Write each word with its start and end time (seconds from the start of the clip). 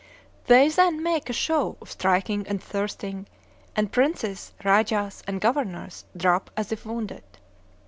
They 0.47 0.67
then 0.69 1.03
make 1.03 1.29
a 1.29 1.31
show 1.33 1.77
of 1.79 1.91
striking 1.91 2.47
and 2.47 2.59
thrusting, 2.63 3.27
and 3.75 3.91
princes, 3.91 4.51
rajahs, 4.65 5.21
and 5.27 5.39
governors 5.39 6.05
drop 6.17 6.49
as 6.57 6.71
if 6.71 6.87
wounded. 6.87 7.23